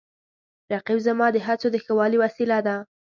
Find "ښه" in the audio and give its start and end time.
1.83-1.93